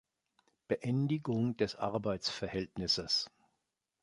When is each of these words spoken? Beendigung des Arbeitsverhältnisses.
Beendigung 0.67 1.57
des 1.57 1.75
Arbeitsverhältnisses. 1.75 3.29